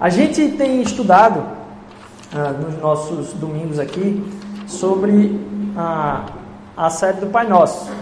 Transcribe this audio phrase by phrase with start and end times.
[0.00, 1.44] A gente tem estudado
[2.34, 4.24] ah, nos nossos domingos aqui
[4.66, 5.38] sobre
[5.76, 6.24] a,
[6.74, 7.92] a série do Pai Nosso.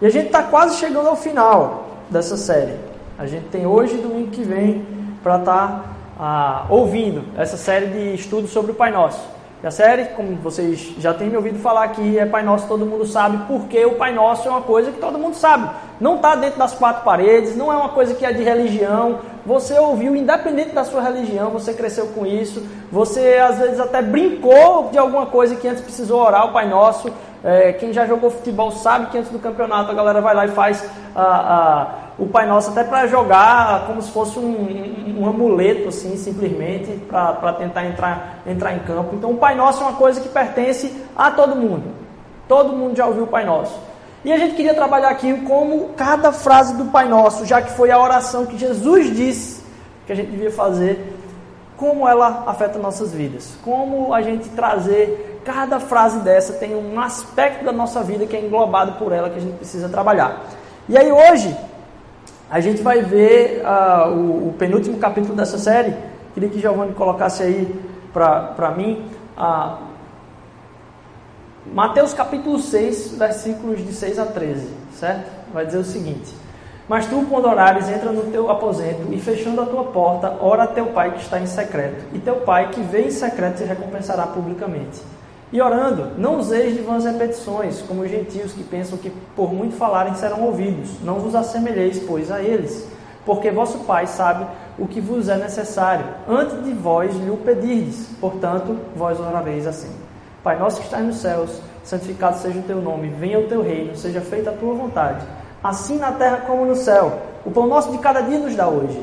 [0.00, 2.76] E a gente está quase chegando ao final dessa série.
[3.18, 4.86] A gente tem hoje e domingo que vem
[5.24, 5.84] para estar tá,
[6.20, 9.34] ah, ouvindo essa série de estudos sobre o Pai Nosso.
[9.60, 12.86] E a série, como vocês já têm me ouvido falar aqui, é Pai Nosso, todo
[12.86, 15.68] mundo sabe, porque o Pai Nosso é uma coisa que todo mundo sabe.
[15.98, 19.33] Não está dentro das quatro paredes, não é uma coisa que é de religião.
[19.46, 22.62] Você ouviu, independente da sua religião, você cresceu com isso.
[22.90, 27.12] Você às vezes até brincou de alguma coisa que antes precisou orar o Pai Nosso.
[27.42, 30.48] É, quem já jogou futebol sabe que antes do campeonato a galera vai lá e
[30.48, 31.22] faz a.
[31.22, 36.92] a o Pai Nosso até para jogar como se fosse um, um amuleto, assim, simplesmente,
[37.08, 39.16] para tentar entrar, entrar em campo.
[39.16, 41.92] Então, o Pai Nosso é uma coisa que pertence a todo mundo.
[42.46, 43.78] Todo mundo já ouviu o Pai Nosso.
[44.24, 47.90] E a gente queria trabalhar aqui como cada frase do Pai Nosso, já que foi
[47.90, 49.62] a oração que Jesus disse
[50.06, 51.14] que a gente devia fazer,
[51.76, 53.54] como ela afeta nossas vidas.
[53.62, 58.40] Como a gente trazer cada frase dessa tem um aspecto da nossa vida que é
[58.40, 60.42] englobado por ela que a gente precisa trabalhar.
[60.88, 61.54] E aí hoje
[62.50, 65.94] a gente vai ver uh, o, o, penúltimo capítulo dessa série.
[66.32, 67.78] Queria que Giovanni colocasse aí
[68.10, 69.04] para mim.
[69.36, 69.93] Uh,
[71.72, 75.30] Mateus capítulo 6, versículos de 6 a 13, certo?
[75.52, 76.34] Vai dizer o seguinte:
[76.86, 80.66] Mas tu, quando orares, entra no teu aposento e, fechando a tua porta, ora a
[80.66, 82.04] teu pai que está em secreto.
[82.12, 85.00] E teu pai que vê em secreto se recompensará publicamente.
[85.50, 89.74] E orando, não useis de vãs repetições, como os gentios que pensam que por muito
[89.74, 91.00] falarem serão ouvidos.
[91.02, 92.86] Não vos assemelheis, pois, a eles,
[93.24, 94.46] porque vosso Pai sabe
[94.78, 98.10] o que vos é necessário, antes de vós lhe o pedirdes.
[98.20, 100.03] Portanto, vós orareis assim.
[100.44, 103.96] Pai nosso que estás nos céus, santificado seja o teu nome, venha o teu reino,
[103.96, 105.26] seja feita a tua vontade,
[105.62, 107.18] assim na terra como no céu.
[107.44, 109.02] O pão nosso de cada dia nos dá hoje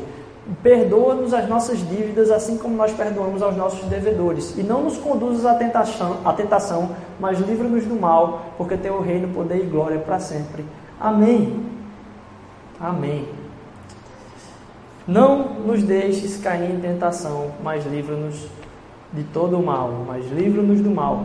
[0.63, 4.57] Perdoa-nos as nossas dívidas, assim como nós perdoamos aos nossos devedores.
[4.57, 9.27] E não nos conduzas à tentação, à tentação mas livra-nos do mal, porque teu reino,
[9.27, 10.65] poder e glória para sempre.
[10.99, 11.63] Amém.
[12.79, 13.29] Amém.
[15.07, 18.47] Não nos deixes cair em tentação, mas livra-nos
[19.13, 20.05] de todo o mal.
[20.07, 21.23] Mas livra-nos do mal.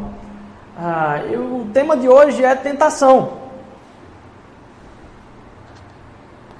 [0.77, 3.33] Ah, eu, o tema de hoje é tentação.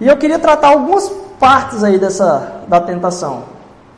[0.00, 3.44] E eu queria tratar algumas partes aí dessa da tentação.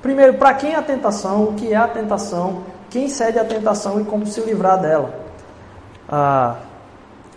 [0.00, 4.00] Primeiro, para quem é a tentação, o que é a tentação, quem cede à tentação
[4.00, 5.12] e como se livrar dela.
[6.08, 6.56] Ah,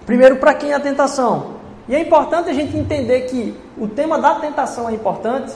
[0.06, 1.62] primeiro, para quem é a tentação.
[1.88, 5.54] E é importante a gente entender que o tema da tentação é importante,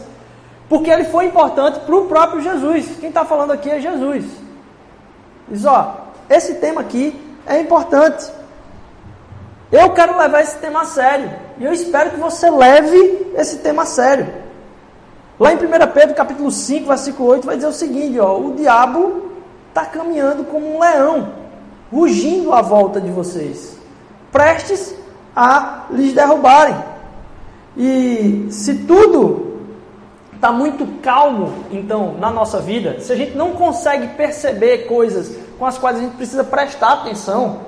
[0.68, 2.98] porque ele foi importante para o próprio Jesus.
[3.00, 4.26] Quem está falando aqui é Jesus.
[5.48, 5.98] Diz, ó,
[6.30, 8.32] esse tema aqui é importante.
[9.72, 11.32] Eu quero levar esse tema a sério.
[11.60, 14.28] E eu espero que você leve esse tema a sério.
[15.40, 15.60] Lá em 1
[15.94, 19.32] Pedro capítulo 5, versículo 8, vai dizer o seguinte: ó, o diabo
[19.68, 21.34] está caminhando como um leão,
[21.92, 23.78] rugindo à volta de vocês,
[24.32, 24.96] prestes
[25.36, 26.76] a lhes derrubarem.
[27.76, 29.45] E se tudo
[30.36, 35.66] está muito calmo, então, na nossa vida, se a gente não consegue perceber coisas com
[35.66, 37.62] as quais a gente precisa prestar atenção,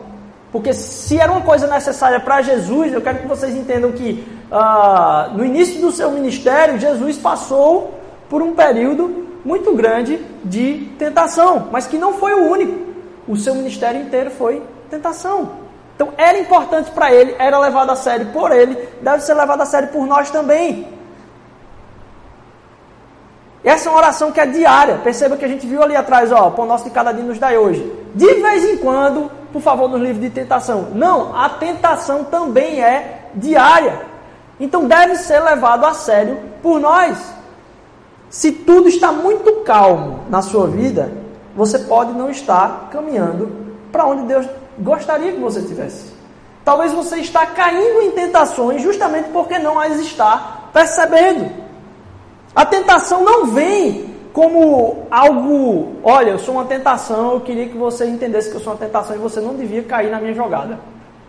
[0.52, 5.30] porque se era uma coisa necessária para Jesus, eu quero que vocês entendam que ah,
[5.34, 7.96] no início do seu ministério, Jesus passou
[8.30, 12.88] por um período muito grande de tentação, mas que não foi o único.
[13.28, 15.68] O seu ministério inteiro foi tentação.
[15.96, 19.66] Então era importante para ele, era levado a sério por ele, deve ser levado a
[19.66, 20.88] sério por nós também.
[23.68, 24.98] Essa é uma oração que é diária.
[25.04, 27.58] Perceba que a gente viu ali atrás, ó, pão nosso de cada dia nos dai
[27.58, 27.84] hoje.
[28.16, 30.88] De vez em quando, por favor, nos livre de tentação.
[30.96, 34.04] Não, a tentação também é diária.
[34.58, 37.18] Então deve ser levado a sério por nós.
[38.30, 41.12] Se tudo está muito calmo na sua vida,
[41.54, 43.52] você pode não estar caminhando
[43.92, 44.48] para onde Deus
[44.80, 46.14] gostaria que você estivesse.
[46.64, 51.67] Talvez você está caindo em tentações justamente porque não as está percebendo.
[52.56, 58.06] A tentação não vem como algo, olha, eu sou uma tentação, eu queria que você
[58.06, 60.80] entendesse que eu sou uma tentação e você não devia cair na minha jogada.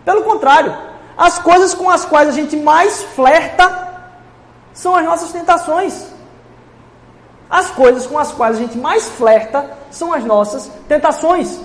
[0.05, 0.75] Pelo contrário,
[1.17, 3.89] as coisas com as quais a gente mais flerta
[4.73, 6.07] são as nossas tentações.
[7.49, 11.59] As coisas com as quais a gente mais flerta são as nossas tentações.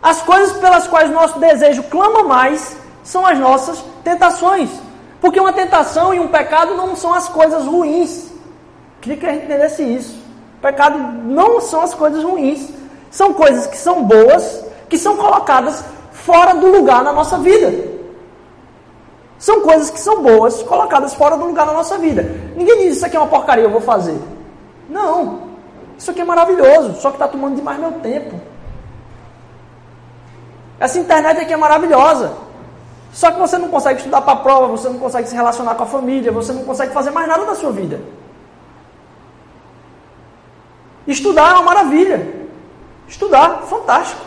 [0.00, 4.70] As coisas pelas quais nosso desejo clama mais são as nossas tentações.
[5.20, 8.30] Porque uma tentação e um pecado não são as coisas ruins.
[9.00, 10.18] Queria que a gente entendesse isso.
[10.60, 12.70] Pecado não são as coisas ruins,
[13.10, 17.96] são coisas que são boas, que são colocadas fora do lugar na nossa vida.
[19.38, 22.22] São coisas que são boas, colocadas fora do lugar na nossa vida.
[22.56, 24.18] Ninguém diz isso aqui é uma porcaria, eu vou fazer.
[24.88, 25.46] Não.
[25.98, 28.40] Isso aqui é maravilhoso, só que está tomando demais meu tempo.
[30.80, 32.32] Essa internet aqui é maravilhosa.
[33.12, 35.84] Só que você não consegue estudar para a prova, você não consegue se relacionar com
[35.84, 38.00] a família, você não consegue fazer mais nada da sua vida.
[41.06, 42.46] Estudar é uma maravilha.
[43.06, 44.24] Estudar, fantástico.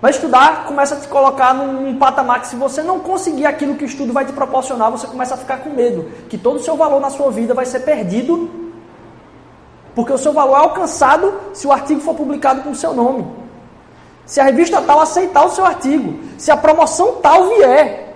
[0.00, 3.84] Mas estudar começa a te colocar num, patamar que se você não conseguir aquilo que
[3.84, 6.10] o estudo vai te proporcionar, você começa a ficar com medo.
[6.28, 8.50] Que todo o seu valor na sua vida vai ser perdido.
[9.94, 13.26] Porque o seu valor é alcançado se o artigo for publicado com o seu nome.
[14.24, 16.18] Se a revista tal aceitar o seu artigo.
[16.38, 18.14] Se a promoção tal vier.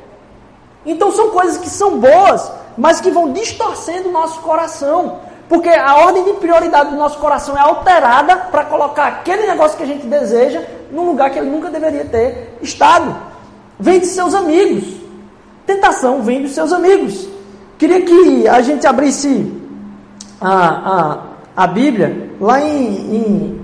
[0.86, 5.20] Então são coisas que são boas, mas que vão distorcendo o nosso coração.
[5.48, 9.82] Porque a ordem de prioridade do nosso coração é alterada para colocar aquele negócio que
[9.82, 13.14] a gente deseja num lugar que ele nunca deveria ter estado.
[13.78, 14.84] Vem de seus amigos.
[15.66, 17.28] Tentação vem dos seus amigos.
[17.76, 19.52] Queria que a gente abrisse
[20.40, 21.18] a,
[21.56, 23.60] a, a Bíblia lá em, em,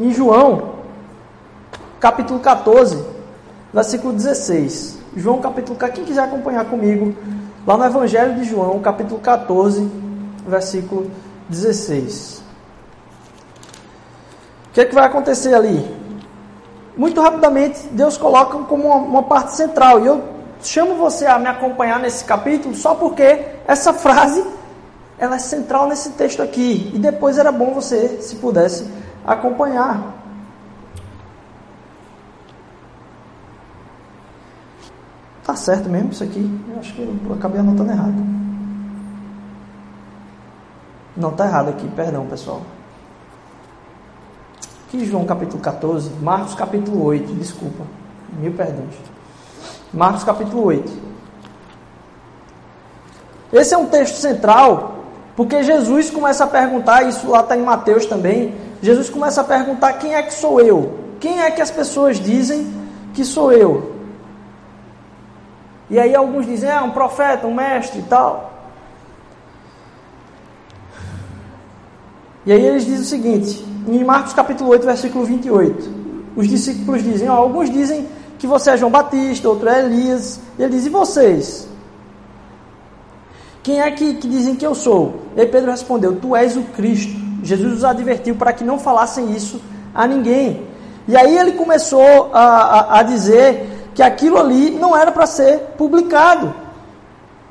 [0.00, 0.76] em João,
[2.00, 3.04] capítulo 14,
[3.72, 4.98] versículo 16.
[5.16, 7.14] João capítulo, quem quiser acompanhar comigo,
[7.66, 9.90] lá no Evangelho de João, capítulo 14,
[10.46, 11.10] versículo
[11.48, 12.42] 16.
[14.70, 15.96] O que, é que vai acontecer ali?
[16.96, 20.00] Muito rapidamente, Deus coloca como uma, uma parte central.
[20.02, 20.22] E eu
[20.62, 24.44] chamo você a me acompanhar nesse capítulo só porque essa frase
[25.18, 26.90] ela é central nesse texto aqui.
[26.94, 28.86] E depois era bom você, se pudesse,
[29.24, 30.14] acompanhar.
[35.44, 36.60] Tá certo mesmo isso aqui?
[36.72, 38.45] Eu acho que eu acabei anotando errado.
[41.16, 42.60] Não, está errado aqui, perdão pessoal.
[44.86, 47.84] Aqui João capítulo 14, Marcos capítulo 8, desculpa,
[48.38, 48.94] mil perdões.
[49.92, 50.92] Marcos capítulo 8.
[53.52, 54.96] Esse é um texto central,
[55.34, 58.54] porque Jesus começa a perguntar, isso lá está em Mateus também.
[58.82, 60.98] Jesus começa a perguntar: quem é que sou eu?
[61.18, 62.66] Quem é que as pessoas dizem
[63.14, 63.96] que sou eu?
[65.88, 68.55] E aí alguns dizem, é um profeta, um mestre e tal.
[72.46, 75.90] E aí eles dizem o seguinte, em Marcos capítulo 8, versículo 28.
[76.36, 78.06] Os discípulos dizem, ó, alguns dizem
[78.38, 80.38] que você é João Batista, outro é Elias.
[80.56, 81.66] E ele diz, e vocês?
[83.64, 85.22] Quem é que, que dizem que eu sou?
[85.36, 87.12] E Pedro respondeu, tu és o Cristo.
[87.42, 89.60] Jesus os advertiu para que não falassem isso
[89.92, 90.62] a ninguém.
[91.08, 95.58] E aí ele começou a, a, a dizer que aquilo ali não era para ser
[95.76, 96.54] publicado.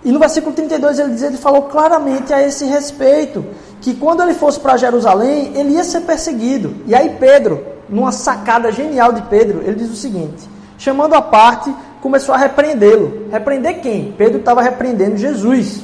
[0.06, 3.44] E no versículo 32 ele diz, ele falou claramente a esse respeito
[3.82, 6.76] que quando ele fosse para Jerusalém, ele ia ser perseguido.
[6.86, 10.48] E aí Pedro, numa sacada genial de Pedro, ele diz o seguinte:
[10.78, 13.30] chamando a parte, começou a repreendê-lo.
[13.32, 14.14] Repreender quem?
[14.16, 15.82] Pedro estava repreendendo Jesus.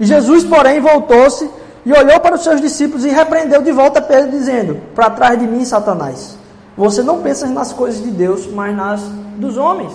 [0.00, 1.50] E Jesus, porém, voltou-se
[1.84, 5.46] e olhou para os seus discípulos e repreendeu de volta Pedro, dizendo: Para trás de
[5.46, 6.38] mim, Satanás.
[6.74, 9.02] Você não pensa nas coisas de Deus, mas nas
[9.36, 9.92] dos homens.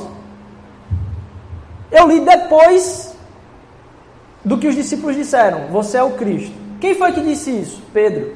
[1.91, 3.10] Eu li depois
[4.43, 6.53] do que os discípulos disseram: Você é o Cristo.
[6.79, 7.81] Quem foi que disse isso?
[7.93, 8.35] Pedro.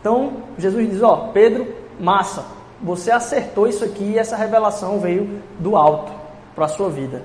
[0.00, 1.66] Então, Jesus diz: Ó, Pedro,
[1.98, 2.44] massa,
[2.82, 6.12] você acertou isso aqui e essa revelação veio do alto
[6.54, 7.22] para a sua vida.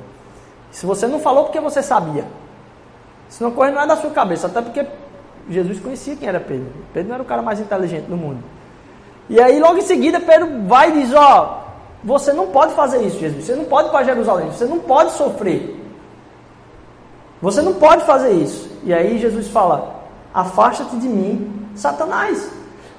[0.71, 2.25] Se você não falou, porque você sabia.
[3.27, 4.85] Se não corre, não é da sua cabeça, até porque
[5.49, 6.67] Jesus conhecia quem era Pedro.
[6.93, 8.43] Pedro não era o cara mais inteligente do mundo.
[9.29, 11.63] E aí, logo em seguida, Pedro vai e diz: Ó,
[12.03, 13.45] você não pode fazer isso, Jesus.
[13.45, 14.47] Você não pode ir para Jerusalém.
[14.47, 15.80] Você não pode sofrer.
[17.41, 18.69] Você não pode fazer isso.
[18.83, 20.01] E aí, Jesus fala:
[20.33, 22.49] Afasta-te de mim, Satanás.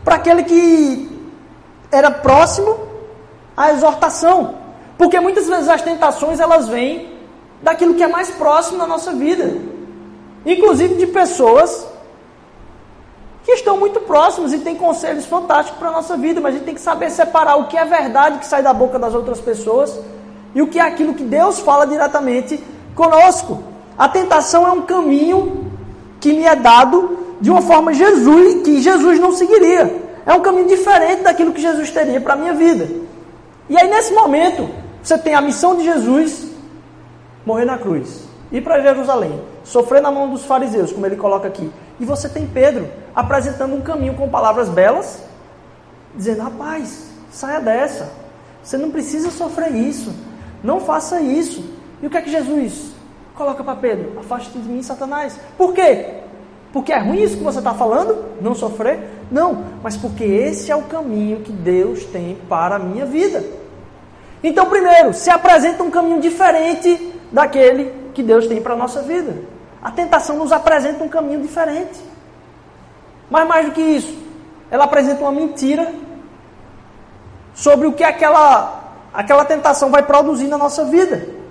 [0.04, 1.30] Para aquele que
[1.90, 2.76] era próximo
[3.56, 4.56] à exortação.
[4.98, 7.12] Porque muitas vezes as tentações elas vêm
[7.62, 9.58] daquilo que é mais próximo da nossa vida.
[10.44, 11.86] Inclusive de pessoas
[13.44, 16.66] que estão muito próximos e têm conselhos fantásticos para a nossa vida, mas a gente
[16.66, 19.98] tem que saber separar o que é verdade que sai da boca das outras pessoas
[20.54, 22.62] e o que é aquilo que Deus fala diretamente
[22.94, 23.71] conosco.
[23.98, 25.70] A tentação é um caminho
[26.20, 30.02] que me é dado de uma forma Jesus, que Jesus não seguiria.
[30.24, 32.88] É um caminho diferente daquilo que Jesus teria para a minha vida.
[33.68, 34.68] E aí, nesse momento,
[35.02, 36.46] você tem a missão de Jesus
[37.44, 38.22] morrer na cruz,
[38.52, 41.68] ir para Jerusalém, sofrer na mão dos fariseus, como ele coloca aqui.
[41.98, 45.22] E você tem Pedro apresentando um caminho com palavras belas,
[46.14, 48.12] dizendo: rapaz, saia dessa.
[48.62, 50.14] Você não precisa sofrer isso.
[50.62, 51.64] Não faça isso.
[52.00, 52.91] E o que é que Jesus
[53.42, 54.20] coloca para Pedro?
[54.20, 55.38] Afaste de mim, Satanás.
[55.58, 56.06] Por quê?
[56.72, 58.24] Porque é ruim isso que você está falando?
[58.40, 59.00] Não sofrer?
[59.30, 63.44] Não, mas porque esse é o caminho que Deus tem para a minha vida.
[64.42, 69.44] Então, primeiro, se apresenta um caminho diferente daquele que Deus tem para a nossa vida.
[69.82, 72.00] A tentação nos apresenta um caminho diferente.
[73.28, 74.16] Mas mais do que isso,
[74.70, 75.92] ela apresenta uma mentira
[77.54, 78.82] sobre o que aquela,
[79.12, 81.41] aquela tentação vai produzir na nossa vida.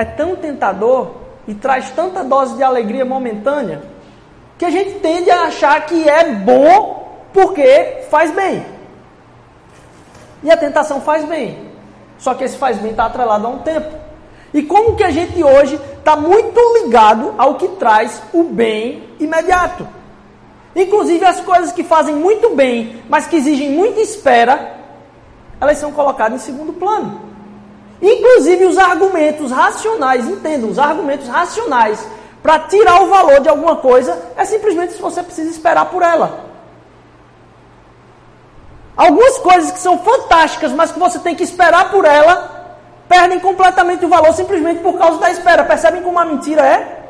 [0.00, 1.10] É tão tentador
[1.46, 3.82] e traz tanta dose de alegria momentânea
[4.56, 8.64] que a gente tende a achar que é bom porque faz bem.
[10.42, 11.68] E a tentação faz bem.
[12.18, 13.94] Só que esse faz bem está atrelado a um tempo.
[14.54, 19.86] E como que a gente hoje está muito ligado ao que traz o bem imediato.
[20.74, 24.76] Inclusive as coisas que fazem muito bem, mas que exigem muita espera,
[25.60, 27.29] elas são colocadas em segundo plano.
[28.00, 32.06] Inclusive os argumentos racionais, entendam, os argumentos racionais
[32.42, 36.50] para tirar o valor de alguma coisa é simplesmente se você precisa esperar por ela.
[38.96, 42.78] Algumas coisas que são fantásticas, mas que você tem que esperar por ela,
[43.08, 45.64] perdem completamente o valor simplesmente por causa da espera.
[45.64, 47.00] Percebem como a mentira é?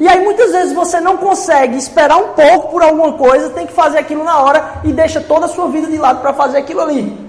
[0.00, 3.72] E aí muitas vezes você não consegue esperar um pouco por alguma coisa, tem que
[3.72, 6.80] fazer aquilo na hora e deixa toda a sua vida de lado para fazer aquilo
[6.82, 7.27] ali.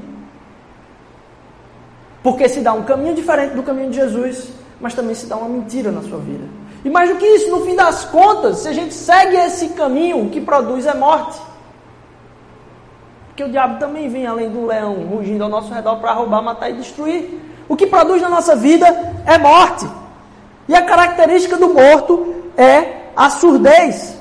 [2.21, 4.49] Porque se dá um caminho diferente do caminho de Jesus,
[4.79, 6.43] mas também se dá uma mentira na sua vida.
[6.83, 10.25] E mais do que isso, no fim das contas, se a gente segue esse caminho,
[10.25, 11.39] o que produz é morte.
[13.27, 16.69] Porque o diabo também vem além do leão rugindo ao nosso redor para roubar, matar
[16.69, 17.39] e destruir.
[17.67, 18.85] O que produz na nossa vida
[19.25, 19.88] é morte.
[20.67, 24.17] E a característica do morto é a surdez.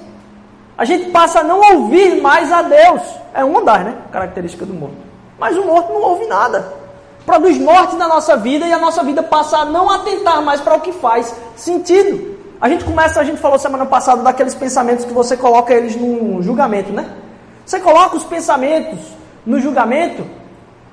[0.76, 3.02] A gente passa a não ouvir mais a Deus.
[3.34, 4.96] É uma das né, características do morto.
[5.38, 6.72] Mas o morto não ouve nada.
[7.28, 10.76] Produz morte na nossa vida e a nossa vida passa a não atentar mais para
[10.76, 12.38] o que faz sentido.
[12.58, 16.42] A gente começa, a gente falou semana passada daqueles pensamentos que você coloca eles num
[16.42, 17.06] julgamento, né?
[17.66, 18.98] Você coloca os pensamentos
[19.44, 20.24] no julgamento,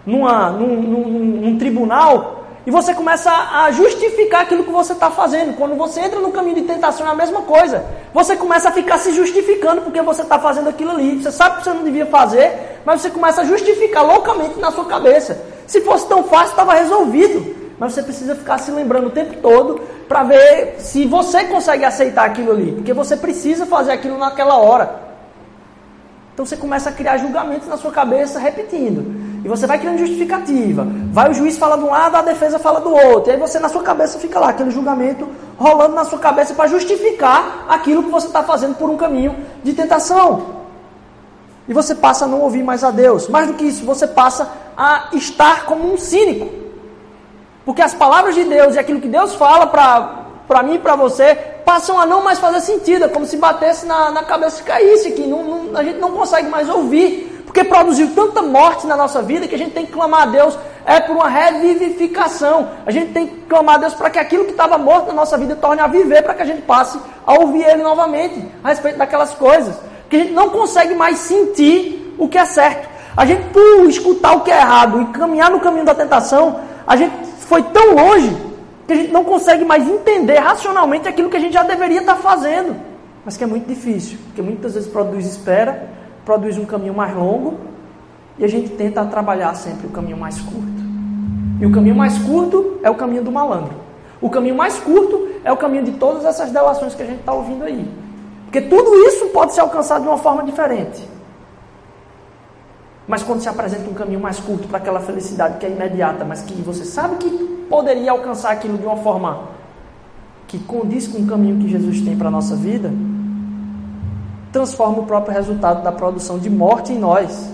[0.06, 5.56] numa, num, num, num tribunal, e você começa a justificar aquilo que você está fazendo.
[5.56, 7.86] Quando você entra no caminho de tentação, é a mesma coisa.
[8.14, 11.24] Você começa a ficar se justificando porque você está fazendo aquilo ali.
[11.24, 14.84] Você sabe que você não devia fazer, mas você começa a justificar loucamente na sua
[14.84, 15.55] cabeça.
[15.68, 17.56] Se fosse tão fácil, estava resolvido.
[17.78, 22.26] Mas você precisa ficar se lembrando o tempo todo para ver se você consegue aceitar
[22.26, 22.72] aquilo ali.
[22.72, 25.06] Porque você precisa fazer aquilo naquela hora.
[26.34, 29.26] Então você começa a criar julgamentos na sua cabeça repetindo.
[29.44, 30.86] E você vai criando justificativa.
[31.12, 33.32] Vai o juiz fala de um lado, a defesa fala do outro.
[33.32, 36.68] E aí você na sua cabeça fica lá, aquele julgamento rolando na sua cabeça para
[36.68, 40.66] justificar aquilo que você está fazendo por um caminho de tentação.
[41.70, 43.30] E você passa a não ouvir mais a Deus.
[43.30, 46.50] Mais do que isso, você passa a estar como um cínico.
[47.66, 51.36] Porque as palavras de Deus e aquilo que Deus fala para mim e para você
[51.66, 53.06] passam a não mais fazer sentido.
[53.06, 55.26] É como se batesse na, na cabeça e caísse aqui.
[55.26, 57.44] Não, não, a gente não consegue mais ouvir.
[57.46, 60.58] Porque produziu tanta morte na nossa vida que a gente tem que clamar a Deus
[60.86, 62.70] é por uma revivificação.
[62.86, 65.38] A gente tem que clamar a Deus para que aquilo que estava morto na nossa
[65.38, 68.98] vida torne a viver, para que a gente passe a ouvir Ele novamente a respeito
[68.98, 69.76] daquelas coisas.
[70.02, 72.95] Porque a gente não consegue mais sentir o que é certo.
[73.18, 76.96] A gente, por escutar o que é errado e caminhar no caminho da tentação, a
[76.96, 78.36] gente foi tão longe
[78.86, 82.16] que a gente não consegue mais entender racionalmente aquilo que a gente já deveria estar
[82.16, 82.76] fazendo.
[83.24, 85.90] Mas que é muito difícil, porque muitas vezes produz espera,
[86.26, 87.58] produz um caminho mais longo,
[88.38, 90.86] e a gente tenta trabalhar sempre o caminho mais curto.
[91.60, 93.74] E o caminho mais curto é o caminho do malandro.
[94.22, 97.34] O caminho mais curto é o caminho de todas essas delações que a gente está
[97.34, 97.90] ouvindo aí.
[98.44, 101.15] Porque tudo isso pode ser alcançado de uma forma diferente.
[103.08, 106.42] Mas quando se apresenta um caminho mais curto para aquela felicidade que é imediata, mas
[106.42, 107.30] que você sabe que
[107.70, 109.56] poderia alcançar aquilo de uma forma
[110.48, 112.92] que condiz com o caminho que Jesus tem para a nossa vida,
[114.52, 117.52] transforma o próprio resultado da produção de morte em nós.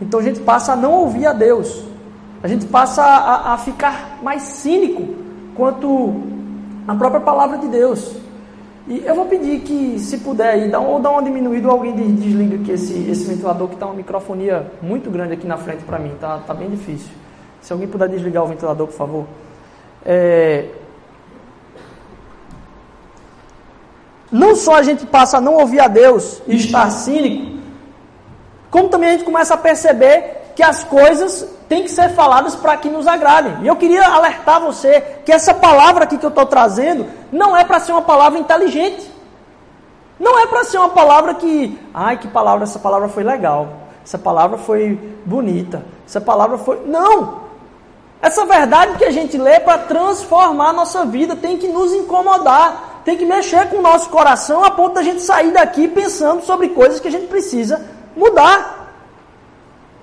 [0.00, 1.84] Então a gente passa a não ouvir a Deus,
[2.42, 5.14] a gente passa a, a ficar mais cínico
[5.54, 6.14] quanto
[6.86, 8.16] à própria palavra de Deus.
[8.88, 11.94] E eu vou pedir que, se puder, aí, dá, ou dá uma diminuída ou alguém
[11.94, 15.98] desliga aqui esse, esse ventilador que está uma microfonia muito grande aqui na frente para
[15.98, 17.10] mim, tá, tá bem difícil.
[17.60, 19.26] Se alguém puder desligar o ventilador, por favor.
[20.06, 20.70] É...
[24.32, 27.58] Não só a gente passa a não ouvir a Deus e estar cínico,
[28.70, 32.76] como também a gente começa a perceber que as coisas têm que ser faladas para
[32.76, 33.58] que nos agradem.
[33.62, 37.62] E eu queria alertar você que essa palavra aqui que eu estou trazendo não é
[37.62, 39.08] para ser uma palavra inteligente.
[40.18, 43.68] Não é para ser uma palavra que, ai, que palavra, essa palavra foi legal.
[44.04, 45.84] Essa palavra foi bonita.
[46.04, 46.82] Essa palavra foi.
[46.84, 47.42] Não!
[48.20, 53.02] Essa verdade que a gente lê para transformar a nossa vida tem que nos incomodar,
[53.04, 56.70] tem que mexer com o nosso coração a ponto da gente sair daqui pensando sobre
[56.70, 57.80] coisas que a gente precisa
[58.16, 58.77] mudar.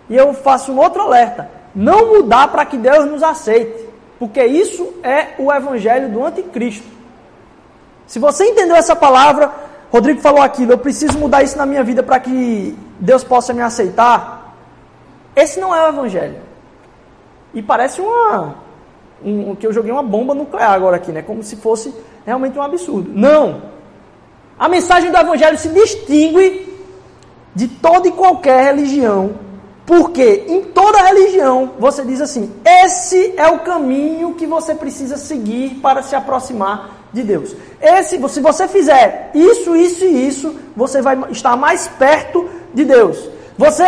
[0.09, 3.87] E eu faço um outro alerta: não mudar para que Deus nos aceite,
[4.19, 6.87] porque isso é o evangelho do anticristo.
[8.07, 9.51] Se você entendeu essa palavra,
[9.91, 13.61] Rodrigo falou aquilo, eu preciso mudar isso na minha vida para que Deus possa me
[13.61, 14.55] aceitar.
[15.35, 16.37] Esse não é o evangelho.
[17.53, 18.55] E parece uma
[19.23, 21.21] um, que eu joguei uma bomba nuclear agora aqui, né?
[21.21, 21.93] Como se fosse
[22.25, 23.09] realmente um absurdo.
[23.13, 23.61] Não.
[24.57, 26.73] A mensagem do evangelho se distingue
[27.53, 29.35] de toda e qualquer religião,
[29.85, 35.75] porque em toda religião você diz assim: esse é o caminho que você precisa seguir
[35.75, 37.55] para se aproximar de Deus.
[37.81, 43.29] Esse, se você fizer isso, isso e isso, você vai estar mais perto de Deus.
[43.57, 43.85] Você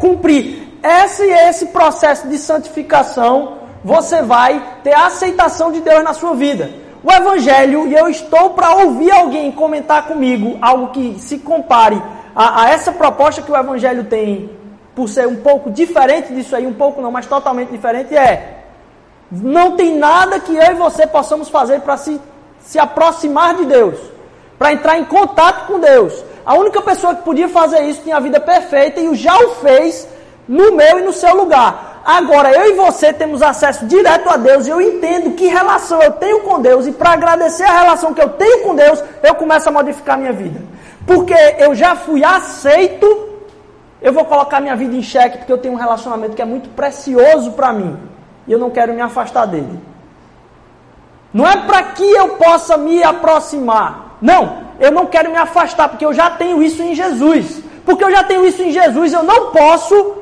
[0.00, 6.14] cumprir esse e esse processo de santificação, você vai ter a aceitação de Deus na
[6.14, 6.70] sua vida.
[7.02, 12.00] O Evangelho, e eu estou para ouvir alguém comentar comigo algo que se compare
[12.34, 14.50] a, a, essa proposta que o Evangelho tem,
[14.94, 18.64] por ser um pouco diferente disso aí, um pouco não, mas totalmente diferente, é:
[19.30, 22.20] não tem nada que eu e você possamos fazer para se,
[22.60, 23.98] se aproximar de Deus,
[24.58, 26.24] para entrar em contato com Deus.
[26.44, 30.08] A única pessoa que podia fazer isso tinha a vida perfeita e já o fez
[30.48, 32.02] no meu e no seu lugar.
[32.04, 36.12] Agora, eu e você temos acesso direto a Deus e eu entendo que relação eu
[36.12, 39.68] tenho com Deus e para agradecer a relação que eu tenho com Deus, eu começo
[39.68, 40.60] a modificar minha vida.
[41.06, 43.29] Porque eu já fui aceito,
[44.00, 46.68] eu vou colocar minha vida em xeque porque eu tenho um relacionamento que é muito
[46.70, 47.98] precioso para mim
[48.46, 49.78] e eu não quero me afastar dele.
[51.32, 54.16] Não é para que eu possa me aproximar.
[54.20, 57.62] Não, eu não quero me afastar porque eu já tenho isso em Jesus.
[57.84, 60.16] Porque eu já tenho isso em Jesus, eu não posso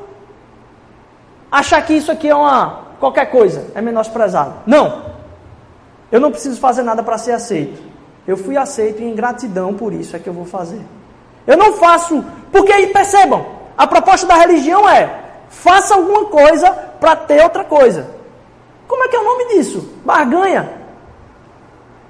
[1.51, 4.53] achar que isso aqui é uma qualquer coisa, é menosprezado.
[4.65, 5.09] Não.
[6.11, 7.81] Eu não preciso fazer nada para ser aceito.
[8.27, 10.81] Eu fui aceito e em gratidão por isso é que eu vou fazer.
[11.45, 13.45] Eu não faço, porque aí percebam,
[13.79, 15.09] a proposta da religião é:
[15.47, 18.13] faça alguma coisa para ter outra coisa.
[18.85, 19.93] Como é que é o nome disso?
[20.03, 20.69] Barganha.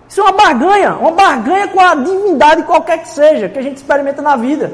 [0.08, 3.77] Isso é uma barganha, uma barganha com a divindade qualquer que seja, que a gente
[3.77, 4.73] experimenta na vida.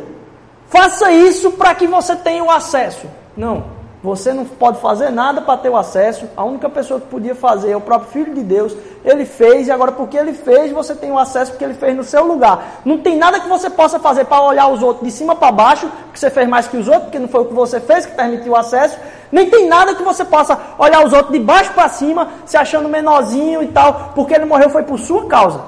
[0.69, 3.05] Faça isso para que você tenha o acesso.
[3.36, 3.75] Não.
[4.06, 6.30] Você não pode fazer nada para ter o acesso.
[6.38, 8.78] A única pessoa que podia fazer é o próprio Filho de Deus.
[9.04, 12.04] Ele fez e agora porque ele fez, você tem o acesso porque ele fez no
[12.04, 12.82] seu lugar.
[12.86, 15.91] Não tem nada que você possa fazer para olhar os outros de cima para baixo,
[16.13, 18.15] que você fez mais que os outros, porque não foi o que você fez que
[18.15, 18.96] permitiu o acesso.
[19.32, 22.88] Nem tem nada que você possa olhar os outros de baixo para cima, se achando
[22.88, 25.62] menorzinho e tal, porque ele morreu foi por sua causa.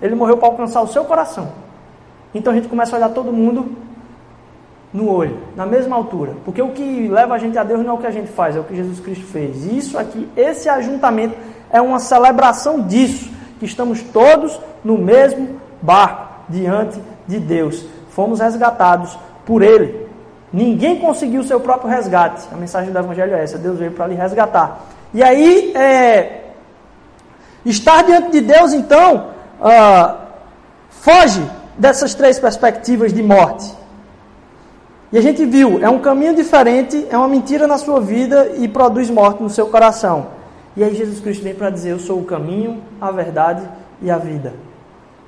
[0.00, 1.52] Ele morreu para alcançar o seu coração.
[2.34, 3.91] Então a gente começa a olhar todo mundo
[4.92, 6.34] no olho, na mesma altura.
[6.44, 8.56] Porque o que leva a gente a Deus não é o que a gente faz,
[8.56, 9.64] é o que Jesus Cristo fez.
[9.64, 11.34] E isso aqui, esse ajuntamento
[11.70, 17.84] é uma celebração disso, que estamos todos no mesmo barco diante de Deus.
[18.10, 20.06] Fomos resgatados por Ele.
[20.52, 22.46] Ninguém conseguiu o seu próprio resgate.
[22.52, 24.82] A mensagem do Evangelho é essa: Deus veio para lhe resgatar.
[25.14, 26.50] E aí, é,
[27.64, 29.28] estar diante de Deus, então,
[29.60, 30.16] uh,
[30.90, 31.42] foge
[31.78, 33.81] dessas três perspectivas de morte.
[35.12, 38.66] E a gente viu, é um caminho diferente, é uma mentira na sua vida e
[38.66, 40.28] produz morte no seu coração.
[40.74, 43.62] E aí Jesus Cristo vem para dizer: Eu sou o caminho, a verdade
[44.00, 44.54] e a vida.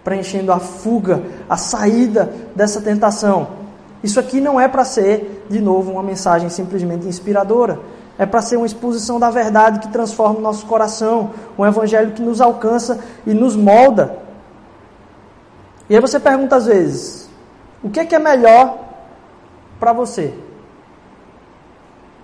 [0.02, 3.48] Preenchendo a fuga, a saída dessa tentação.
[4.02, 7.78] Isso aqui não é para ser, de novo, uma mensagem simplesmente inspiradora.
[8.18, 12.22] É para ser uma exposição da verdade que transforma o nosso coração, um evangelho que
[12.22, 14.16] nos alcança e nos molda.
[15.90, 17.28] E aí você pergunta às vezes:
[17.82, 18.83] o que é, que é melhor
[19.84, 20.32] para você?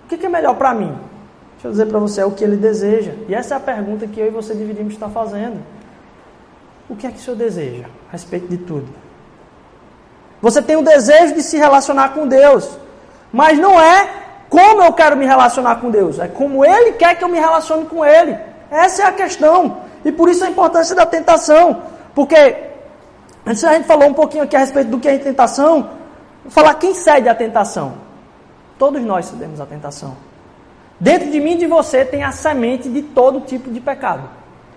[0.05, 0.97] O que, é melhor para mim?
[1.53, 3.11] Deixa eu dizer para você, é o que ele deseja.
[3.29, 5.61] E essa é a pergunta que eu e você deveríamos estar fazendo.
[6.89, 8.87] O que é que o Senhor deseja a respeito de tudo?
[10.41, 12.67] Você tem o desejo de se relacionar com Deus,
[13.31, 14.09] mas não é
[14.49, 17.85] como eu quero me relacionar com Deus, é como Ele quer que eu me relacione
[17.85, 18.35] com Ele.
[18.71, 19.77] Essa é a questão.
[20.03, 21.83] E por isso a importância da tentação.
[22.15, 22.57] Porque
[23.45, 26.00] antes a gente falou um pouquinho aqui a respeito do que é tentação,
[26.43, 27.93] Vou falar quem cede à tentação.
[28.77, 30.15] Todos nós cedemos à tentação.
[30.99, 34.29] Dentro de mim e de você tem a semente de todo tipo de pecado.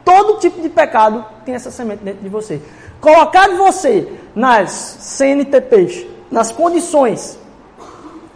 [0.05, 2.61] Todo tipo de pecado tem essa semente dentro de você.
[3.01, 7.39] Colocar você nas CNTPs, nas condições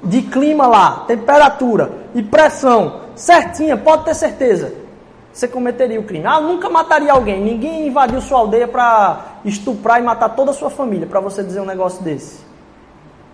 [0.02, 4.72] de clima lá, temperatura e pressão certinha, pode ter certeza,
[5.32, 6.24] você cometeria o crime.
[6.26, 7.40] Ah, nunca mataria alguém.
[7.40, 11.60] Ninguém invadiu sua aldeia para estuprar e matar toda a sua família, para você dizer
[11.60, 12.47] um negócio desse.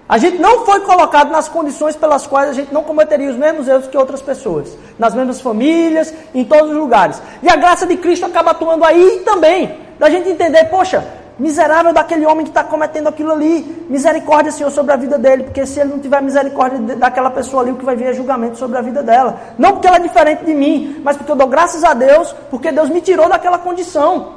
[0.07, 3.67] A gente não foi colocado nas condições pelas quais a gente não cometeria os mesmos
[3.67, 4.77] erros que outras pessoas.
[4.99, 7.23] Nas mesmas famílias, em todos os lugares.
[7.43, 9.79] E a graça de Cristo acaba atuando aí também.
[9.99, 11.03] Da gente entender, poxa,
[11.39, 13.87] miserável daquele homem que está cometendo aquilo ali.
[13.89, 15.45] Misericórdia, Senhor, sobre a vida dele.
[15.45, 18.59] Porque se ele não tiver misericórdia daquela pessoa ali, o que vai vir é julgamento
[18.59, 19.41] sobre a vida dela.
[19.57, 22.71] Não porque ela é diferente de mim, mas porque eu dou graças a Deus, porque
[22.71, 24.35] Deus me tirou daquela condição.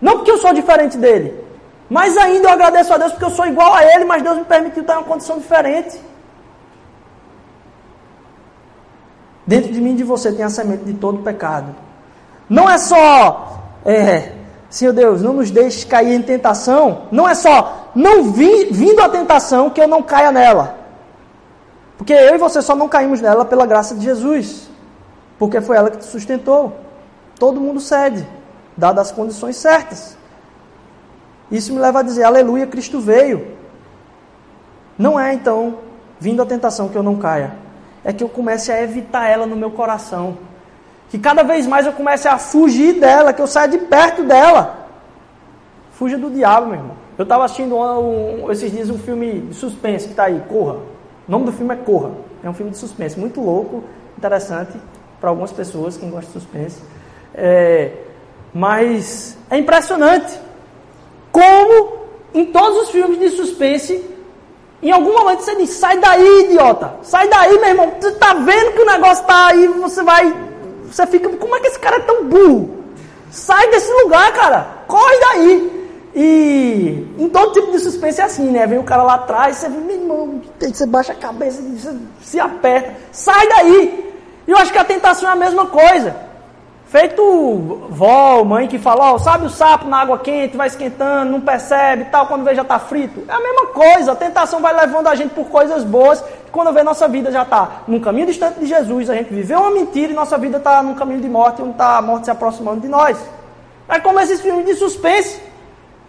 [0.00, 1.45] Não porque eu sou diferente dele.
[1.88, 4.44] Mais ainda eu agradeço a Deus porque eu sou igual a Ele, mas Deus me
[4.44, 6.00] permitiu estar em uma condição diferente.
[9.46, 11.74] Dentro de mim e de você tem a semente de todo pecado.
[12.48, 14.32] Não é só, é,
[14.68, 17.02] Senhor Deus, não nos deixe cair em tentação.
[17.12, 20.76] Não é só não vi, vindo a tentação que eu não caia nela.
[21.96, 24.68] Porque eu e você só não caímos nela pela graça de Jesus.
[25.38, 26.76] Porque foi ela que te sustentou.
[27.38, 28.28] Todo mundo cede,
[28.76, 30.15] dadas as condições certas.
[31.50, 33.46] Isso me leva a dizer, aleluia, Cristo veio.
[34.98, 35.78] Não é então,
[36.18, 37.54] vindo a tentação que eu não caia.
[38.04, 40.38] É que eu comece a evitar ela no meu coração.
[41.08, 44.88] Que cada vez mais eu comece a fugir dela, que eu saia de perto dela.
[45.92, 46.96] Fuja do diabo, meu irmão.
[47.16, 50.74] Eu estava assistindo um, um, esses dias um filme de suspense que está aí, Corra.
[51.26, 52.10] O nome do filme é Corra.
[52.42, 53.82] É um filme de suspense, muito louco,
[54.16, 54.78] interessante
[55.20, 56.82] para algumas pessoas, quem gosta de suspense.
[57.34, 57.92] É,
[58.52, 60.38] mas é impressionante
[61.36, 61.98] como
[62.32, 64.02] em todos os filmes de suspense,
[64.82, 67.92] em algum momento você diz: sai daí, idiota, sai daí, meu irmão.
[68.00, 70.34] Você está vendo que o negócio está aí, você vai.
[70.90, 72.84] Você fica, como é que esse cara é tão burro?
[73.30, 75.72] Sai desse lugar, cara, corre daí.
[76.14, 78.66] E em todo tipo de suspense é assim, né?
[78.66, 82.40] Vem o cara lá atrás, você vê, meu irmão, você baixa a cabeça, você se
[82.40, 84.14] aperta, sai daí.
[84.46, 86.16] E eu acho que a tentação é a mesma coisa.
[86.88, 91.40] Feito vó, mãe que fala, ó, sabe o sapo na água quente, vai esquentando, não
[91.40, 93.24] percebe tal, quando vê já está frito.
[93.26, 96.72] É a mesma coisa, a tentação vai levando a gente por coisas boas, e quando
[96.72, 100.12] vê nossa vida já está num caminho distante de Jesus, a gente viveu uma mentira
[100.12, 102.88] e nossa vida está num caminho de morte, onde está a morte se aproximando de
[102.88, 103.18] nós.
[103.88, 105.40] É como esses filmes de suspense.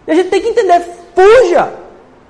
[0.06, 0.80] E a gente tem que entender,
[1.12, 1.72] fuja.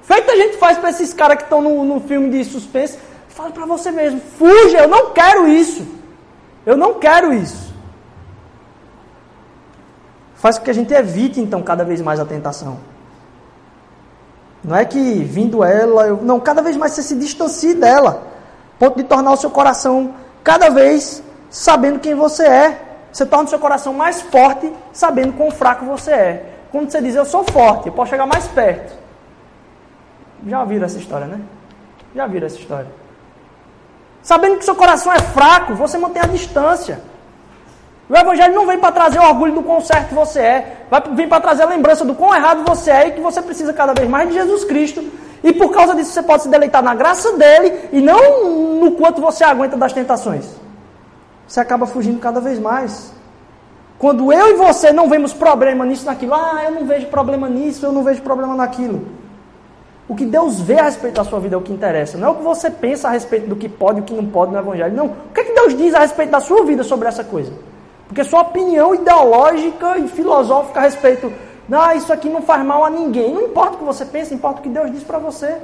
[0.03, 3.51] Feito a gente faz para esses caras que estão no, no filme de suspense, fala
[3.51, 5.87] para você mesmo, fuja, eu não quero isso.
[6.65, 7.68] Eu não quero isso.
[10.39, 12.79] Faz com que a gente evite então cada vez mais a tentação.
[14.63, 18.23] Não é que vindo ela, eu, não, cada vez mais você se distancie dela,
[18.79, 22.85] ponto de tornar o seu coração cada vez sabendo quem você é.
[23.13, 26.55] Você torna o seu coração mais forte sabendo quão fraco você é.
[26.71, 28.97] Quando você diz eu sou forte, eu posso chegar mais perto.
[30.47, 31.41] Já viram essa história, né?
[32.15, 32.89] Já viram essa história.
[34.23, 37.01] Sabendo que seu coração é fraco, você mantém a distância.
[38.09, 41.29] O Evangelho não vem para trazer o orgulho do quão certo você é, vai vir
[41.29, 44.09] para trazer a lembrança do quão errado você é e que você precisa cada vez
[44.09, 45.05] mais de Jesus Cristo.
[45.45, 49.21] E por causa disso você pode se deleitar na graça dele e não no quanto
[49.21, 50.47] você aguenta das tentações.
[51.47, 53.13] Você acaba fugindo cada vez mais.
[53.99, 57.85] Quando eu e você não vemos problema nisso, naquilo, ah, eu não vejo problema nisso,
[57.85, 59.07] eu não vejo problema naquilo.
[60.09, 62.17] O que Deus vê a respeito da sua vida é o que interessa.
[62.17, 64.25] Não é o que você pensa a respeito do que pode e o que não
[64.25, 64.95] pode no Evangelho.
[64.95, 65.07] Não.
[65.07, 67.53] O que, é que Deus diz a respeito da sua vida sobre essa coisa?
[68.09, 71.31] Porque sua opinião ideológica e filosófica a respeito,
[71.71, 73.35] ah, isso aqui não faz mal a ninguém.
[73.35, 75.59] Não importa o que você pensa, importa o que Deus diz para você.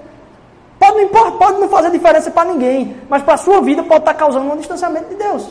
[0.79, 4.01] Pode não, importa, pode não fazer diferença para ninguém, mas para a sua vida pode
[4.01, 5.49] estar causando um distanciamento de Deus.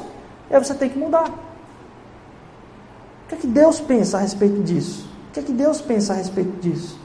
[0.49, 1.25] E aí você tem que mudar.
[1.25, 5.10] O que é que Deus pensa a respeito disso?
[5.29, 6.99] O que é que Deus pensa a respeito disso?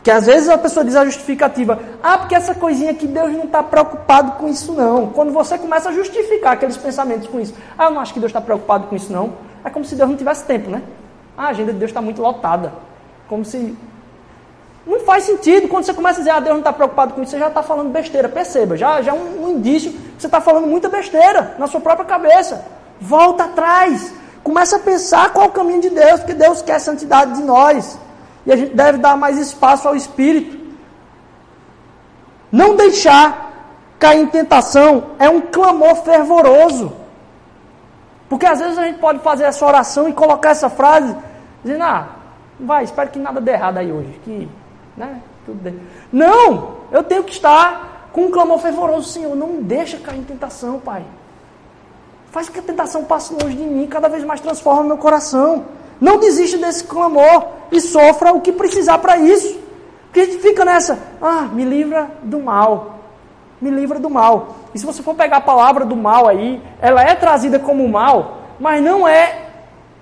[0.00, 3.44] Porque às vezes a pessoa diz a justificativa, ah, porque essa coisinha aqui Deus não
[3.44, 5.08] está preocupado com isso não.
[5.08, 8.30] Quando você começa a justificar aqueles pensamentos com isso, ah, eu não acho que Deus
[8.30, 9.34] está preocupado com isso não.
[9.62, 10.82] É como se Deus não tivesse tempo, né?
[11.36, 12.72] Ah, a agenda de Deus está muito lotada.
[13.28, 13.76] Como se.
[14.86, 15.68] Não faz sentido.
[15.68, 17.62] Quando você começa a dizer, ah, Deus não está preocupado com isso, você já está
[17.62, 18.26] falando besteira.
[18.26, 21.80] Perceba, já, já é um, um indício que você está falando muita besteira na sua
[21.80, 22.64] própria cabeça.
[22.98, 24.14] Volta atrás.
[24.42, 27.98] Começa a pensar qual é o caminho de Deus, porque Deus quer santidade de nós.
[28.46, 30.58] E a gente deve dar mais espaço ao Espírito.
[32.50, 33.50] Não deixar
[33.98, 36.92] cair em tentação é um clamor fervoroso.
[38.28, 41.16] Porque às vezes a gente pode fazer essa oração e colocar essa frase,
[41.64, 42.08] dizendo, ah,
[42.58, 44.20] vai, espero que nada dê errado aí hoje.
[44.24, 44.48] Que,
[44.96, 45.74] né, tudo dê.
[46.12, 46.76] Não!
[46.90, 51.04] Eu tenho que estar com um clamor fervoroso, Senhor, não deixa cair em tentação, Pai.
[52.30, 55.64] Faz que a tentação passe longe de mim, cada vez mais transforma meu coração.
[56.00, 59.58] Não desista desse clamor e sofra o que precisar para isso.
[60.04, 63.00] Porque a gente fica nessa, ah, me livra do mal.
[63.60, 64.56] Me livra do mal.
[64.74, 68.38] E se você for pegar a palavra do mal aí, ela é trazida como mal,
[68.58, 69.50] mas não é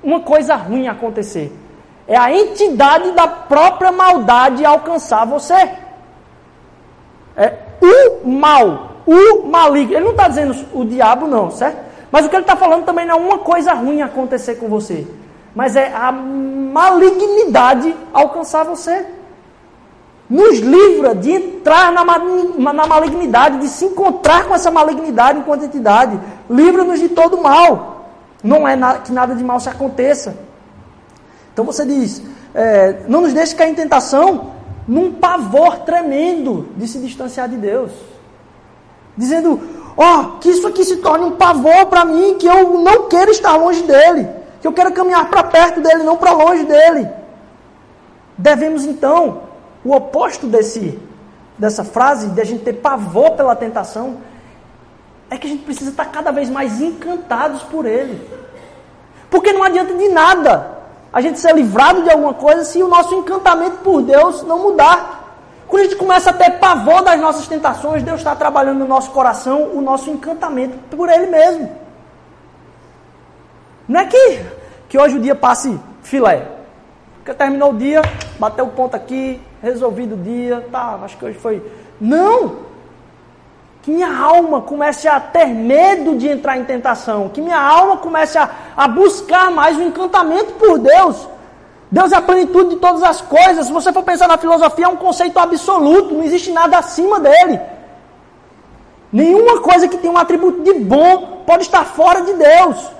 [0.02, 1.52] uma coisa ruim acontecer.
[2.06, 5.70] É a entidade da própria maldade alcançar você.
[7.37, 9.94] É o mal, o maligno.
[9.94, 11.88] Ele não está dizendo o diabo, não, certo?
[12.11, 15.06] Mas o que ele está falando também não é uma coisa ruim acontecer com você,
[15.59, 19.05] mas é a malignidade alcançar você.
[20.31, 22.05] Nos livra de entrar na,
[22.73, 26.16] na malignidade, de se encontrar com essa malignidade enquanto entidade.
[26.49, 28.09] Livra-nos de todo mal.
[28.40, 30.37] Não é que nada de mal se aconteça.
[31.53, 32.23] Então você diz,
[32.55, 34.53] é, não nos deixe cair em tentação
[34.87, 37.90] num pavor tremendo de se distanciar de Deus.
[39.16, 39.61] Dizendo,
[39.97, 43.33] ó, oh, que isso aqui se torne um pavor para mim, que eu não quero
[43.33, 47.09] estar longe dele, que eu quero caminhar para perto dele, não para longe dele.
[48.37, 49.42] Devemos então,
[49.85, 50.99] o oposto desse,
[51.57, 54.18] dessa frase, de a gente ter pavor pela tentação,
[55.31, 58.27] é que a gente precisa estar cada vez mais encantados por ele.
[59.31, 60.79] Porque não adianta de nada
[61.12, 65.18] a gente ser livrado de alguma coisa se o nosso encantamento por Deus não mudar.
[65.66, 69.11] Quando a gente começa a ter pavor das nossas tentações, Deus está trabalhando no nosso
[69.11, 71.88] coração o nosso encantamento por Ele mesmo.
[73.88, 74.40] Não é que,
[74.88, 76.46] que hoje o dia passe filé.
[77.16, 78.03] Porque terminou o dia,
[78.38, 81.62] bateu o ponto aqui, resolvido o dia, tá, acho que hoje foi.
[82.01, 82.68] Não!
[83.83, 87.31] Que minha alma comece a ter medo de entrar em tentação.
[87.31, 91.27] Que minha alma comece a, a buscar mais o encantamento por Deus.
[91.90, 93.66] Deus é a plenitude de todas as coisas.
[93.66, 97.59] Se você for pensar na filosofia, é um conceito absoluto, não existe nada acima dele.
[99.11, 102.97] Nenhuma coisa que tem um atributo de bom pode estar fora de Deus.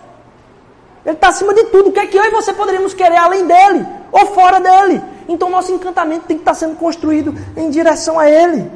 [1.09, 1.89] Ele está acima de tudo.
[1.89, 5.03] O que é que eu e você poderíamos querer além dele ou fora dele?
[5.27, 8.71] Então nosso encantamento tem que estar sendo construído em direção a ele.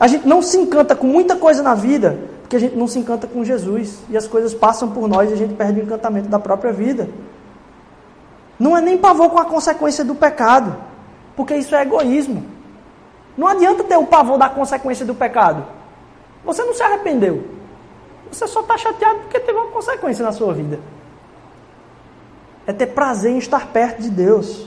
[0.00, 2.98] A gente não se encanta com muita coisa na vida, porque a gente não se
[2.98, 4.00] encanta com Jesus.
[4.10, 7.08] E as coisas passam por nós e a gente perde o encantamento da própria vida.
[8.58, 10.76] Não é nem pavor com a consequência do pecado,
[11.36, 12.44] porque isso é egoísmo.
[13.36, 15.64] Não adianta ter o pavor da consequência do pecado.
[16.44, 17.44] Você não se arrependeu.
[18.28, 20.80] Você só está chateado porque teve uma consequência na sua vida.
[22.68, 24.66] É ter prazer em estar perto de Deus.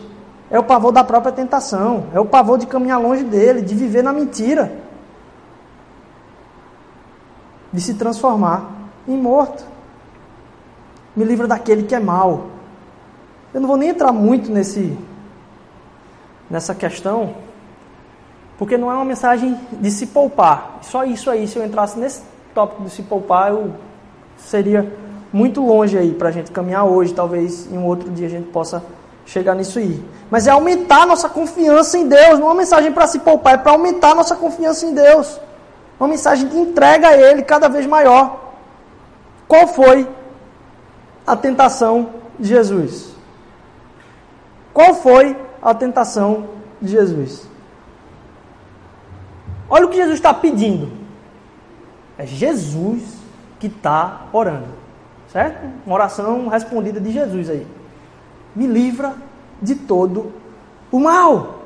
[0.49, 2.07] É o pavor da própria tentação.
[2.11, 4.73] É o pavor de caminhar longe dele, de viver na mentira.
[7.71, 8.71] De se transformar
[9.07, 9.63] em morto.
[11.15, 12.47] Me livra daquele que é mau.
[13.53, 14.97] Eu não vou nem entrar muito nesse,
[16.49, 17.35] nessa questão,
[18.57, 20.79] porque não é uma mensagem de se poupar.
[20.81, 23.75] Só isso aí, se eu entrasse nesse tópico de se poupar, eu
[24.37, 24.91] seria
[25.31, 27.13] muito longe aí para a gente caminhar hoje.
[27.13, 28.83] Talvez em um outro dia a gente possa
[29.25, 30.03] chegar nisso aí.
[30.29, 32.39] Mas é aumentar nossa confiança em Deus.
[32.39, 35.39] Não é uma mensagem para se poupar, é para aumentar nossa confiança em Deus.
[35.99, 38.53] Uma mensagem de entrega a Ele cada vez maior.
[39.47, 40.07] Qual foi
[41.25, 43.11] a tentação de Jesus?
[44.73, 46.47] Qual foi a tentação
[46.81, 47.47] de Jesus?
[49.69, 50.91] Olha o que Jesus está pedindo.
[52.17, 53.01] É Jesus
[53.59, 54.80] que está orando.
[55.31, 55.65] Certo?
[55.85, 57.65] Uma oração respondida de Jesus aí.
[58.53, 59.15] Me livra
[59.61, 60.31] de todo
[60.91, 61.61] o mal.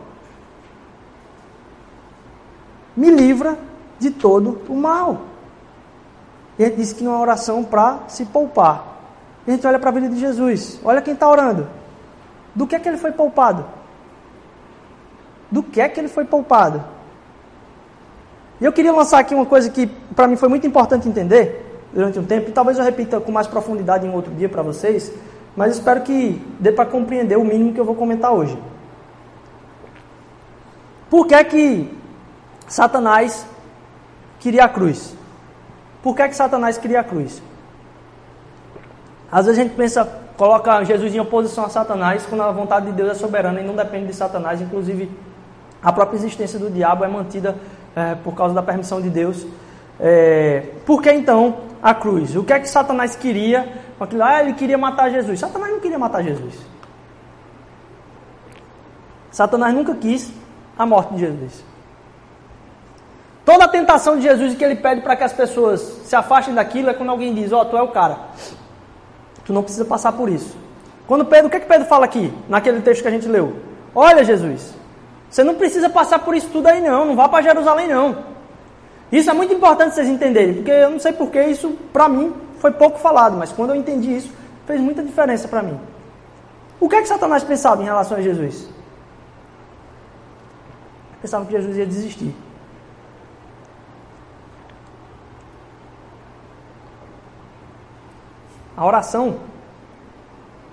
[2.95, 3.57] Me livra
[3.97, 5.21] de todo o mal.
[6.59, 8.95] E ele disse que não é uma oração para se poupar.
[9.47, 10.79] A gente olha para a vida de Jesus.
[10.83, 11.67] Olha quem está orando.
[12.53, 13.65] Do que é que ele foi poupado?
[15.49, 16.83] Do que é que ele foi poupado?
[18.61, 21.64] E eu queria lançar aqui uma coisa que para mim foi muito importante entender
[21.95, 25.11] durante um tempo, e talvez eu repita com mais profundidade em outro dia para vocês,
[25.55, 28.59] mas espero que dê para compreender o mínimo que eu vou comentar hoje.
[31.09, 31.97] Por que é que
[32.67, 33.47] Satanás
[34.39, 35.15] queria a cruz?
[36.03, 37.41] Por que é que Satanás queria a cruz?
[39.31, 40.05] Às vezes a gente pensa,
[40.35, 43.75] coloca Jesus em oposição a Satanás, quando a vontade de Deus é soberana e não
[43.75, 44.59] depende de Satanás.
[44.59, 45.09] Inclusive,
[45.81, 47.55] a própria existência do diabo é mantida
[47.95, 49.47] é, por causa da permissão de Deus.
[49.99, 52.35] É, por que então a cruz?
[52.35, 53.83] O que é que Satanás queria?
[54.21, 55.39] Ah, ele queria matar Jesus.
[55.39, 56.53] Satanás não queria matar Jesus.
[59.31, 60.31] Satanás nunca quis
[60.77, 61.63] a morte de Jesus.
[63.45, 66.89] Toda a tentação de Jesus que ele pede para que as pessoas se afastem daquilo
[66.89, 68.17] é quando alguém diz: Ó, oh, tu é o cara.
[69.45, 70.57] Tu não precisa passar por isso.
[71.07, 73.57] Quando Pedro, o que, é que Pedro fala aqui, naquele texto que a gente leu?
[73.93, 74.73] Olha, Jesus,
[75.29, 78.34] você não precisa passar por isso tudo aí não, não vá para Jerusalém não.
[79.11, 82.71] Isso é muito importante vocês entenderem, porque eu não sei porque isso, para mim, foi
[82.71, 84.31] pouco falado, mas quando eu entendi isso,
[84.65, 85.79] fez muita diferença para mim.
[86.79, 88.67] O que é que Satanás pensava em relação a Jesus?
[91.21, 92.35] Pensava que Jesus ia desistir.
[98.77, 99.37] A oração,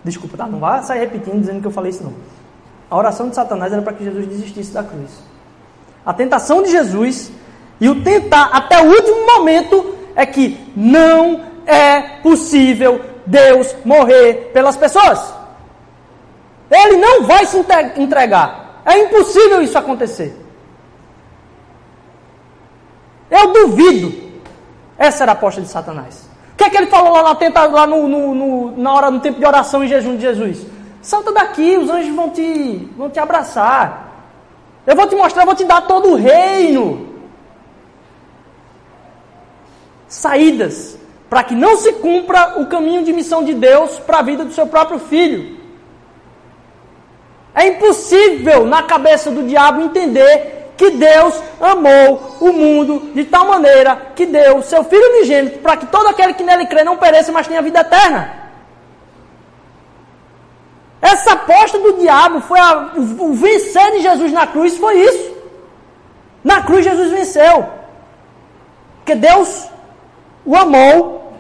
[0.03, 0.47] desculpa, tá?
[0.47, 2.14] Não vá sair repetindo dizendo que eu falei isso não.
[2.90, 5.11] A oração de Satanás era para que Jesus desistisse da cruz.
[6.05, 7.31] A tentação de Jesus
[7.83, 14.77] e o tentar até o último momento é que não é possível Deus morrer pelas
[14.77, 15.35] pessoas.
[16.71, 17.59] Ele não vai se
[17.97, 18.81] entregar.
[18.87, 20.35] É impossível isso acontecer.
[23.31, 24.33] Eu duvido.
[24.97, 28.35] Essa era a aposta de Satanás que é que ele falou lá, lá no, no,
[28.35, 30.64] no, na hora, no tempo de oração e jejum de Jesus?
[31.01, 34.11] Salta daqui, os anjos vão te, vão te abraçar.
[34.87, 37.12] Eu vou te mostrar, vou te dar todo o reino.
[40.22, 40.96] Saídas
[41.28, 44.52] para que não se cumpra o caminho de missão de Deus para a vida do
[44.52, 45.58] seu próprio filho.
[47.54, 54.12] É impossível na cabeça do diabo entender que Deus amou o mundo de tal maneira
[54.14, 57.48] que deu seu Filho unigênito para que todo aquele que nele crê não pereça, mas
[57.48, 58.22] tenha vida eterna.
[61.00, 65.32] Essa aposta do diabo foi a, o, vencer de Jesus na cruz foi isso.
[66.44, 67.66] Na cruz Jesus venceu.
[68.98, 69.71] Porque Deus
[70.44, 71.33] o amou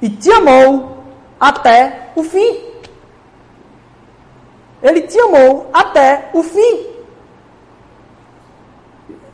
[0.00, 1.04] e te amou
[1.38, 2.60] até o fim.
[4.82, 6.86] Ele te amou até o fim.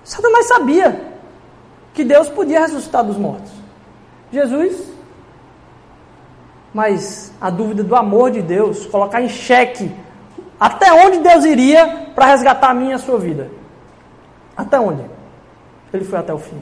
[0.02, 1.12] Satanás sabia
[1.92, 3.52] que Deus podia ressuscitar dos mortos.
[4.32, 4.92] Jesus,
[6.72, 9.94] mas a dúvida do amor de Deus, colocar em xeque
[10.58, 13.50] até onde Deus iria para resgatar a minha e a sua vida.
[14.56, 15.04] Até onde?
[15.92, 16.60] Ele foi até o fim.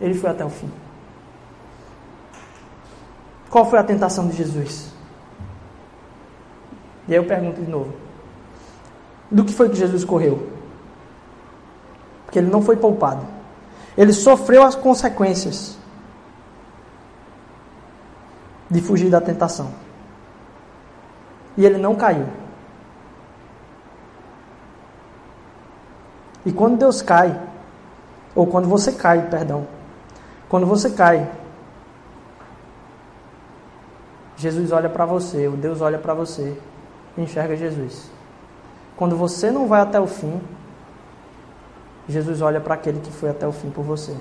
[0.00, 0.70] Ele foi até o fim.
[3.52, 4.90] Qual foi a tentação de Jesus?
[7.06, 7.92] E aí eu pergunto de novo:
[9.30, 10.48] do que foi que Jesus correu?
[12.24, 13.26] Porque ele não foi poupado.
[13.94, 15.76] Ele sofreu as consequências
[18.70, 19.70] de fugir da tentação.
[21.54, 22.26] E ele não caiu.
[26.46, 27.38] E quando Deus cai,
[28.34, 29.68] ou quando você cai, perdão,
[30.48, 31.30] quando você cai,
[34.42, 36.56] Jesus olha para você, o Deus olha para você
[37.16, 38.10] enxerga Jesus.
[38.96, 40.40] Quando você não vai até o fim,
[42.08, 44.12] Jesus olha para aquele que foi até o fim por você.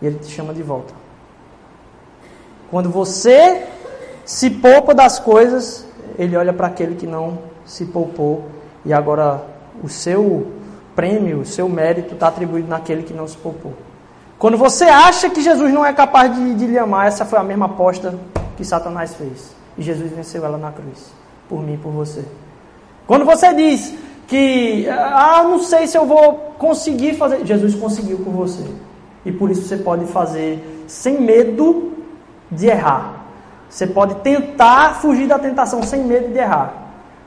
[0.00, 0.94] E ele te chama de volta.
[2.70, 3.66] Quando você
[4.24, 5.86] se poupa das coisas,
[6.18, 8.48] ele olha para aquele que não se poupou
[8.86, 9.44] e agora
[9.82, 10.50] o seu
[10.96, 13.74] prêmio, o seu mérito está atribuído naquele que não se poupou.
[14.44, 17.42] Quando você acha que Jesus não é capaz de, de lhe amar, essa foi a
[17.42, 18.14] mesma aposta
[18.58, 19.56] que Satanás fez.
[19.78, 21.14] E Jesus venceu ela na cruz,
[21.48, 22.22] por mim e por você.
[23.06, 23.94] Quando você diz
[24.26, 28.62] que, ah, não sei se eu vou conseguir fazer, Jesus conseguiu por você.
[29.24, 31.94] E por isso você pode fazer sem medo
[32.50, 33.24] de errar.
[33.70, 36.74] Você pode tentar fugir da tentação sem medo de errar.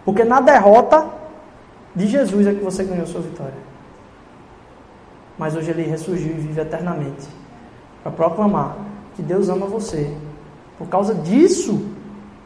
[0.05, 1.03] Porque na derrota
[1.95, 3.66] de Jesus é que você ganhou sua vitória.
[5.37, 7.27] Mas hoje ele ressurgiu e vive eternamente
[8.01, 8.75] para proclamar
[9.15, 10.15] que Deus ama você.
[10.77, 11.85] Por causa disso,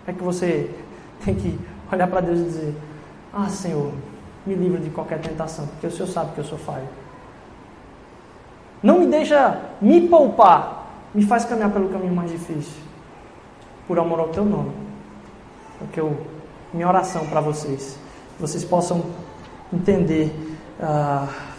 [0.08, 0.70] é que você
[1.24, 1.60] tem que
[1.92, 2.76] olhar para Deus e dizer:
[3.34, 3.92] Ah, Senhor,
[4.46, 6.88] me livra de qualquer tentação, porque o Senhor sabe que eu sou falho.
[8.82, 12.82] Não me deixa me poupar, me faz caminhar pelo caminho mais difícil,
[13.88, 14.72] por amor ao Teu nome.
[15.78, 16.18] Porque eu,
[16.74, 17.98] minha oração para vocês,
[18.40, 19.04] vocês possam
[19.72, 20.34] entender
[20.80, 21.51] uh,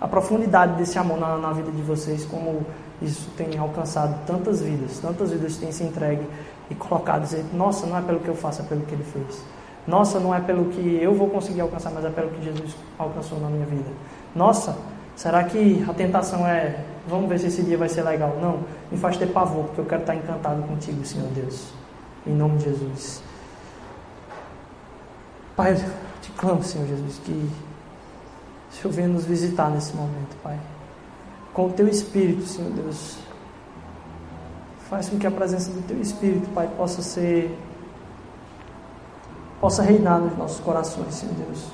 [0.00, 2.64] a profundidade desse amor na, na vida de vocês, como
[3.00, 6.26] isso tem alcançado tantas vidas, tantas vidas têm se entregue
[6.70, 9.42] e colocar, dizer, nossa, não é pelo que eu faço, é pelo que ele fez.
[9.86, 13.38] Nossa, não é pelo que eu vou conseguir alcançar, mas é pelo que Jesus alcançou
[13.38, 13.88] na minha vida.
[14.34, 14.76] Nossa,
[15.14, 18.36] será que a tentação é, vamos ver se esse dia vai ser legal?
[18.40, 21.68] Não, me faz ter pavor, porque eu quero estar encantado contigo, Senhor Deus.
[22.26, 23.22] Em nome de Jesus.
[25.54, 25.76] Pai, eu
[26.20, 27.48] te clamo, Senhor Jesus, que
[28.78, 30.58] o Senhor venha nos visitar nesse momento, Pai.
[31.52, 33.18] Com o teu Espírito, Senhor Deus
[34.88, 37.50] Faz com que a presença do Teu Espírito, Pai, possa ser.
[39.60, 41.66] possa reinar nos nossos corações, Senhor Deus.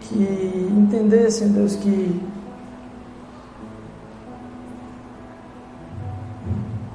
[0.00, 2.20] Que entender, Senhor Deus, que.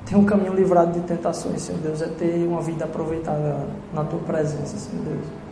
[0.05, 4.19] Ter um caminho livrado de tentações, Senhor Deus, é ter uma vida aproveitada na Tua
[4.19, 5.42] presença, Senhor Deus.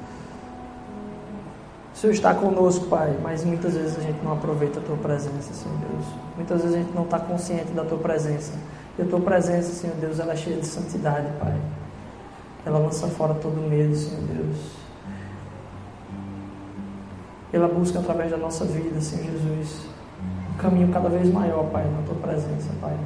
[2.01, 5.77] Senhor está conosco, Pai, mas muitas vezes a gente não aproveita a Tua presença, Senhor
[5.77, 6.05] Deus.
[6.35, 8.53] Muitas vezes a gente não está consciente da Tua presença.
[8.97, 11.55] E a tua presença, Senhor Deus, ela é cheia de santidade, Pai.
[12.65, 14.57] Ela lança fora todo medo, Senhor Deus.
[17.53, 19.85] Ela busca através da nossa vida, Senhor Jesus,
[20.53, 22.97] um caminho cada vez maior, Pai, na tua presença, Pai.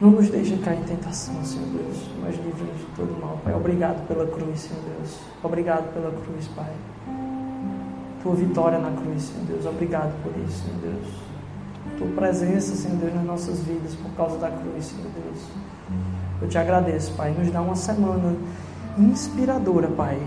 [0.00, 3.54] Não nos deixe cair em tentação, Senhor Deus, mas livre-nos de todo mal, Pai.
[3.54, 5.18] Obrigado pela cruz, Senhor Deus.
[5.44, 6.72] Obrigado pela cruz, Pai.
[8.22, 9.66] Tua vitória na cruz, Senhor Deus.
[9.66, 11.30] Obrigado por isso, Senhor Deus
[12.00, 15.44] tua presença, Senhor Deus, nas nossas vidas por causa da cruz, Senhor Deus.
[16.40, 17.34] Eu te agradeço, Pai.
[17.38, 18.34] Nos dá uma semana
[18.98, 20.18] inspiradora, Pai.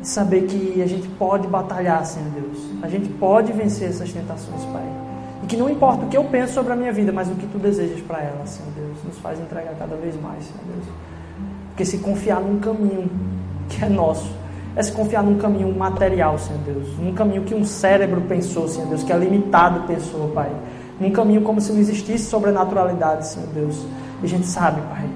[0.00, 2.58] De saber que a gente pode batalhar, Senhor Deus.
[2.82, 4.90] A gente pode vencer essas tentações, Pai.
[5.42, 7.46] E que não importa o que eu penso sobre a minha vida, mas o que
[7.46, 8.96] tu desejas para ela, Senhor Deus.
[9.04, 10.86] Nos faz entregar cada vez mais, Senhor Deus.
[11.68, 13.10] Porque se confiar num caminho
[13.68, 14.30] que é nosso,
[14.76, 18.86] é se confiar num caminho material, Senhor Deus, num caminho que um cérebro pensou, Senhor
[18.88, 20.50] Deus, que é limitado pensou, Pai.
[21.00, 23.86] Num caminho como se não existisse sobrenaturalidade, Senhor Deus.
[24.22, 25.08] E a gente sabe, Pai,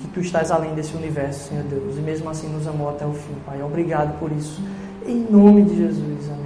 [0.00, 3.14] que Tu estás além desse universo, Senhor Deus, e mesmo assim nos amou até o
[3.14, 3.62] fim, Pai.
[3.62, 4.62] Obrigado por isso.
[5.06, 6.43] Em nome de Jesus, amém.